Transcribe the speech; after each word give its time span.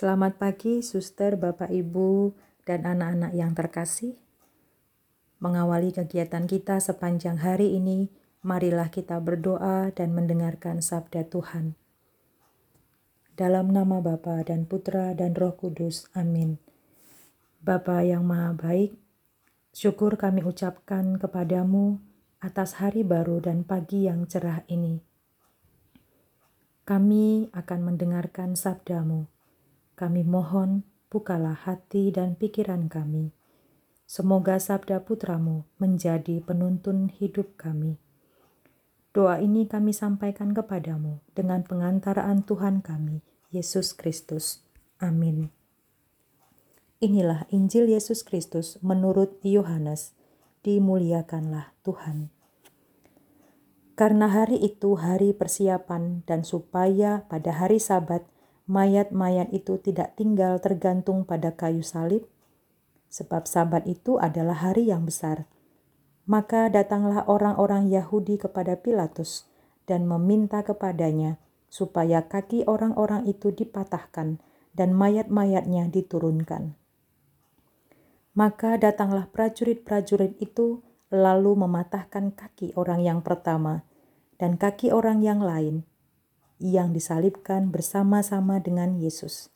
Selamat 0.00 0.40
pagi, 0.40 0.80
suster, 0.80 1.36
bapak, 1.36 1.68
ibu, 1.68 2.32
dan 2.64 2.88
anak-anak 2.88 3.36
yang 3.36 3.52
terkasih. 3.52 4.16
Mengawali 5.44 5.92
kegiatan 5.92 6.48
kita 6.48 6.80
sepanjang 6.80 7.36
hari 7.36 7.76
ini, 7.76 8.08
marilah 8.40 8.88
kita 8.88 9.20
berdoa 9.20 9.92
dan 9.92 10.16
mendengarkan 10.16 10.80
sabda 10.80 11.28
Tuhan. 11.28 11.76
Dalam 13.36 13.76
nama 13.76 14.00
Bapa 14.00 14.40
dan 14.40 14.64
Putra 14.64 15.12
dan 15.12 15.36
Roh 15.36 15.52
Kudus, 15.52 16.08
amin. 16.16 16.56
Bapa 17.60 18.00
yang 18.00 18.24
Maha 18.24 18.56
Baik, 18.56 18.96
syukur 19.76 20.16
kami 20.16 20.40
ucapkan 20.40 21.20
kepadamu 21.20 22.00
atas 22.40 22.80
hari 22.80 23.04
baru 23.04 23.44
dan 23.44 23.68
pagi 23.68 24.08
yang 24.08 24.24
cerah 24.24 24.64
ini. 24.64 25.04
Kami 26.88 27.52
akan 27.52 27.80
mendengarkan 27.84 28.56
sabdamu 28.56 29.28
kami 30.00 30.24
mohon, 30.24 30.88
bukalah 31.12 31.68
hati 31.68 32.08
dan 32.08 32.40
pikiran 32.40 32.88
kami. 32.88 33.36
Semoga 34.08 34.56
sabda 34.56 35.04
putramu 35.04 35.68
menjadi 35.76 36.40
penuntun 36.40 37.12
hidup 37.12 37.60
kami. 37.60 38.00
Doa 39.12 39.44
ini 39.44 39.68
kami 39.68 39.92
sampaikan 39.92 40.56
kepadamu 40.56 41.20
dengan 41.36 41.60
pengantaraan 41.68 42.48
Tuhan 42.48 42.80
kami, 42.80 43.20
Yesus 43.52 43.92
Kristus. 43.92 44.64
Amin. 44.96 45.52
Inilah 47.04 47.44
Injil 47.52 47.92
Yesus 47.92 48.24
Kristus 48.24 48.80
menurut 48.80 49.36
Yohanes. 49.44 50.16
Dimuliakanlah 50.60 51.76
Tuhan. 51.84 52.28
Karena 53.96 54.32
hari 54.32 54.56
itu 54.60 54.96
hari 54.96 55.36
persiapan 55.36 56.24
dan 56.24 56.44
supaya 56.44 57.28
pada 57.28 57.52
hari 57.52 57.76
sabat 57.76 58.24
mayat-mayat 58.70 59.50
itu 59.50 59.82
tidak 59.82 60.14
tinggal 60.14 60.62
tergantung 60.62 61.26
pada 61.26 61.50
kayu 61.58 61.82
salib, 61.82 62.30
sebab 63.10 63.50
Sabat 63.50 63.82
itu 63.90 64.22
adalah 64.22 64.62
hari 64.62 64.86
yang 64.94 65.02
besar. 65.02 65.50
Maka 66.30 66.70
datanglah 66.70 67.26
orang-orang 67.26 67.90
Yahudi 67.90 68.38
kepada 68.38 68.78
Pilatus 68.78 69.50
dan 69.90 70.06
meminta 70.06 70.62
kepadanya 70.62 71.42
supaya 71.66 72.30
kaki 72.30 72.62
orang-orang 72.70 73.26
itu 73.26 73.50
dipatahkan 73.50 74.38
dan 74.70 74.94
mayat-mayatnya 74.94 75.90
diturunkan. 75.90 76.78
Maka 78.38 78.78
datanglah 78.78 79.26
prajurit-prajurit 79.34 80.38
itu 80.38 80.86
lalu 81.10 81.58
mematahkan 81.58 82.30
kaki 82.38 82.78
orang 82.78 83.02
yang 83.02 83.18
pertama 83.26 83.82
dan 84.38 84.54
kaki 84.54 84.94
orang 84.94 85.26
yang 85.26 85.42
lain, 85.42 85.82
yang 86.60 86.92
disalibkan 86.92 87.72
bersama-sama 87.72 88.60
dengan 88.60 89.00
Yesus. 89.00 89.48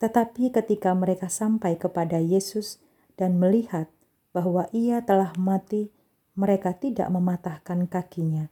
Tetapi 0.00 0.50
ketika 0.50 0.96
mereka 0.96 1.28
sampai 1.28 1.76
kepada 1.76 2.18
Yesus 2.18 2.80
dan 3.14 3.38
melihat 3.38 3.92
bahwa 4.34 4.66
ia 4.74 5.04
telah 5.04 5.30
mati, 5.38 5.94
mereka 6.34 6.74
tidak 6.74 7.06
mematahkan 7.12 7.86
kakinya. 7.86 8.50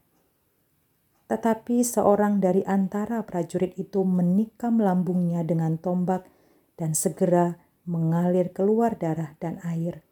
Tetapi 1.27 1.81
seorang 1.83 2.39
dari 2.39 2.63
antara 2.69 3.25
prajurit 3.25 3.75
itu 3.81 4.05
menikam 4.05 4.79
lambungnya 4.79 5.43
dengan 5.43 5.81
tombak 5.81 6.29
dan 6.77 6.93
segera 6.93 7.59
mengalir 7.89 8.53
keluar 8.55 8.95
darah 8.95 9.35
dan 9.43 9.59
air. 9.67 10.05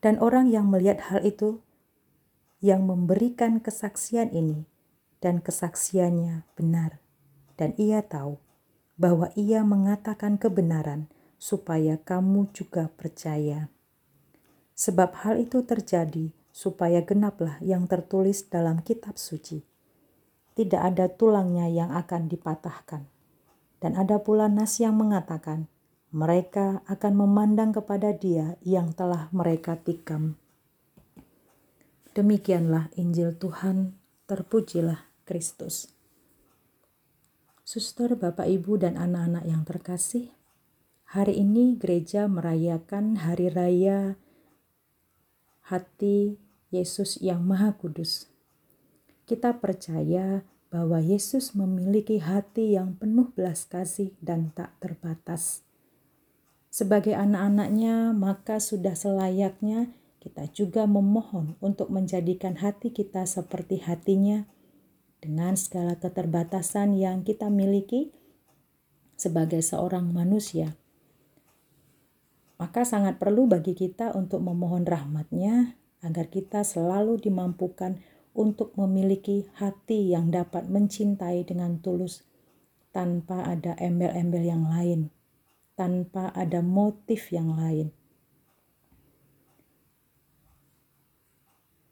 Dan 0.00 0.22
orang 0.22 0.48
yang 0.48 0.70
melihat 0.70 1.10
hal 1.10 1.26
itu, 1.26 1.60
yang 2.62 2.86
memberikan 2.86 3.58
kesaksian 3.60 4.32
ini, 4.32 4.64
dan 5.20 5.40
kesaksiannya 5.40 6.44
benar, 6.54 7.00
dan 7.56 7.72
ia 7.80 8.04
tahu 8.04 8.36
bahwa 8.96 9.28
ia 9.36 9.60
mengatakan 9.60 10.40
kebenaran 10.40 11.08
supaya 11.36 12.00
kamu 12.00 12.48
juga 12.56 12.88
percaya. 12.96 13.68
Sebab 14.76 15.24
hal 15.24 15.40
itu 15.40 15.64
terjadi 15.64 16.32
supaya 16.52 17.04
genaplah 17.04 17.60
yang 17.60 17.84
tertulis 17.84 18.48
dalam 18.48 18.80
kitab 18.80 19.20
suci. 19.20 19.60
Tidak 20.56 20.80
ada 20.80 21.12
tulangnya 21.12 21.68
yang 21.68 21.92
akan 21.92 22.32
dipatahkan. 22.32 23.04
Dan 23.76 23.92
ada 23.92 24.16
pula 24.24 24.48
nas 24.48 24.80
yang 24.80 24.96
mengatakan, 24.96 25.68
mereka 26.08 26.80
akan 26.88 27.12
memandang 27.12 27.76
kepada 27.76 28.16
dia 28.16 28.56
yang 28.64 28.96
telah 28.96 29.28
mereka 29.36 29.76
tikam. 29.76 30.40
Demikianlah 32.16 32.88
Injil 32.96 33.36
Tuhan, 33.36 33.92
terpujilah 34.26 35.06
Kristus. 35.22 35.90
Suster, 37.66 38.14
Bapak, 38.14 38.46
Ibu, 38.46 38.78
dan 38.78 38.98
anak-anak 38.98 39.44
yang 39.46 39.62
terkasih, 39.66 40.30
hari 41.06 41.42
ini 41.42 41.78
gereja 41.78 42.30
merayakan 42.30 43.22
hari 43.22 43.50
raya 43.50 44.18
hati 45.66 46.38
Yesus 46.70 47.18
yang 47.18 47.42
Maha 47.42 47.74
Kudus. 47.74 48.30
Kita 49.26 49.58
percaya 49.58 50.46
bahwa 50.70 51.02
Yesus 51.02 51.54
memiliki 51.54 52.22
hati 52.22 52.78
yang 52.78 52.94
penuh 52.98 53.30
belas 53.34 53.66
kasih 53.66 54.14
dan 54.22 54.54
tak 54.54 54.74
terbatas. 54.78 55.66
Sebagai 56.70 57.14
anak-anaknya, 57.14 58.14
maka 58.14 58.62
sudah 58.62 58.94
selayaknya 58.94 59.90
kita 60.26 60.50
juga 60.50 60.90
memohon 60.90 61.54
untuk 61.62 61.86
menjadikan 61.94 62.58
hati 62.58 62.90
kita 62.90 63.22
seperti 63.30 63.78
hatinya 63.78 64.42
dengan 65.22 65.54
segala 65.54 65.94
keterbatasan 66.02 66.98
yang 66.98 67.22
kita 67.22 67.46
miliki 67.46 68.10
sebagai 69.14 69.62
seorang 69.62 70.10
manusia. 70.10 70.74
Maka 72.58 72.82
sangat 72.82 73.22
perlu 73.22 73.46
bagi 73.46 73.78
kita 73.78 74.18
untuk 74.18 74.42
memohon 74.42 74.82
rahmatnya 74.82 75.78
agar 76.02 76.26
kita 76.26 76.66
selalu 76.66 77.22
dimampukan 77.22 78.02
untuk 78.34 78.74
memiliki 78.74 79.46
hati 79.62 80.10
yang 80.10 80.34
dapat 80.34 80.66
mencintai 80.66 81.46
dengan 81.46 81.78
tulus 81.78 82.26
tanpa 82.90 83.46
ada 83.46 83.78
embel-embel 83.78 84.42
yang 84.42 84.66
lain, 84.66 85.08
tanpa 85.78 86.34
ada 86.34 86.66
motif 86.66 87.30
yang 87.30 87.54
lain. 87.54 87.95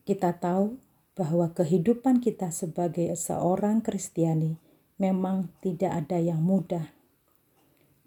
Kita 0.04 0.36
tahu 0.36 0.76
bahwa 1.16 1.48
kehidupan 1.56 2.20
kita 2.20 2.52
sebagai 2.52 3.08
seorang 3.16 3.80
Kristiani 3.80 4.60
memang 5.00 5.48
tidak 5.64 6.04
ada 6.04 6.20
yang 6.20 6.44
mudah. 6.44 6.92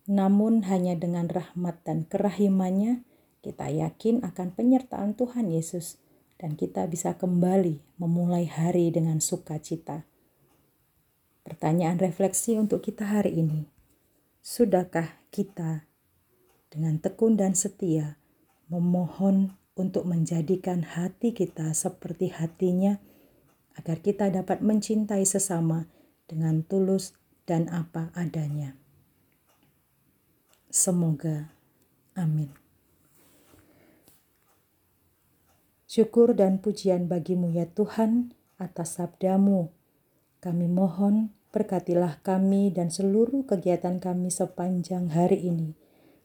Namun 0.07 0.63
hanya 0.69 0.95
dengan 0.95 1.27
rahmat 1.27 1.83
dan 1.83 2.07
kerahimannya 2.07 3.03
kita 3.43 3.67
yakin 3.73 4.23
akan 4.23 4.53
penyertaan 4.53 5.17
Tuhan 5.17 5.49
Yesus 5.49 5.99
dan 6.37 6.53
kita 6.53 6.85
bisa 6.85 7.17
kembali 7.17 7.81
memulai 7.97 8.45
hari 8.45 8.93
dengan 8.93 9.17
sukacita. 9.17 10.05
Pertanyaan 11.43 11.97
refleksi 11.97 12.59
untuk 12.59 12.85
kita 12.85 13.07
hari 13.07 13.41
ini. 13.41 13.65
Sudahkah 14.43 15.17
kita 15.33 15.87
dengan 16.69 17.01
tekun 17.01 17.39
dan 17.39 17.55
setia 17.55 18.19
memohon 18.67 19.55
untuk 19.77 20.09
menjadikan 20.09 20.83
hati 20.83 21.31
kita 21.31 21.71
seperti 21.71 22.33
hatinya, 22.33 22.97
agar 23.77 24.01
kita 24.01 24.33
dapat 24.33 24.65
mencintai 24.65 25.21
sesama 25.23 25.85
dengan 26.25 26.65
tulus 26.65 27.13
dan 27.45 27.69
apa 27.69 28.09
adanya. 28.17 28.75
Semoga, 30.67 31.53
amin. 32.17 32.51
Syukur 35.87 36.35
dan 36.35 36.59
pujian 36.59 37.07
bagimu 37.07 37.47
ya 37.55 37.63
Tuhan 37.63 38.35
atas 38.59 38.99
sabdamu. 38.99 39.71
Kami 40.43 40.67
mohon 40.67 41.31
berkatilah 41.55 42.19
kami 42.21 42.69
dan 42.75 42.91
seluruh 42.91 43.47
kegiatan 43.47 43.97
kami 43.97 44.27
sepanjang 44.27 45.09
hari 45.09 45.47
ini. 45.47 45.73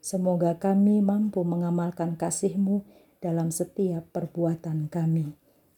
Semoga 0.03 0.59
kami 0.59 0.99
mampu 0.99 1.47
mengamalkan 1.47 2.19
kasih-Mu 2.19 2.83
dalam 3.23 3.55
setiap 3.55 4.11
perbuatan 4.11 4.91
kami. 4.91 5.31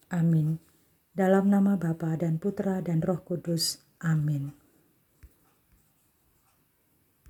Amin. 0.09 0.57
Dalam 1.13 1.53
nama 1.53 1.77
Bapa 1.77 2.17
dan 2.17 2.41
Putra 2.41 2.81
dan 2.81 3.05
Roh 3.05 3.21
Kudus. 3.21 3.85
Amin. 4.01 4.64